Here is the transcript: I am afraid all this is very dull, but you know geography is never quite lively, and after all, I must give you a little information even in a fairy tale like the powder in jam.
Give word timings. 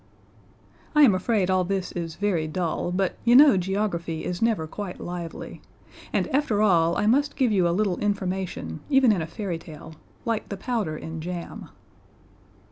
I 0.95 1.03
am 1.03 1.13
afraid 1.13 1.51
all 1.51 1.63
this 1.63 1.91
is 1.91 2.15
very 2.15 2.47
dull, 2.47 2.91
but 2.91 3.17
you 3.23 3.35
know 3.35 3.55
geography 3.55 4.25
is 4.25 4.41
never 4.41 4.65
quite 4.65 4.99
lively, 4.99 5.61
and 6.11 6.27
after 6.29 6.59
all, 6.59 6.97
I 6.97 7.05
must 7.05 7.35
give 7.35 7.51
you 7.51 7.67
a 7.67 7.69
little 7.69 7.99
information 7.99 8.79
even 8.89 9.11
in 9.11 9.21
a 9.21 9.27
fairy 9.27 9.59
tale 9.59 9.93
like 10.25 10.49
the 10.49 10.57
powder 10.57 10.97
in 10.97 11.21
jam. 11.21 11.69